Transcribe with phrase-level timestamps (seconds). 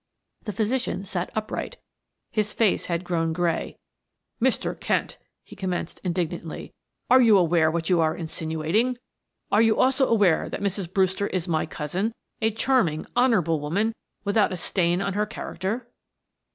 [0.45, 1.77] The physician sat upright,
[2.31, 3.77] his face had grown gray.
[4.41, 4.73] "Mr.
[4.79, 6.73] Kent," he commenced indignantly,
[7.11, 8.97] "are you aware what you are insinuating?
[9.51, 10.91] Are you, also, aware that Mrs.
[10.91, 13.93] Brewster is my cousin, a charming, honorable woman,
[14.23, 15.87] without a stain on her character?"